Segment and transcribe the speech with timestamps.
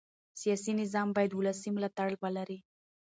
[0.41, 2.59] سیاسي نظام باید ولسي ملاتړ ولري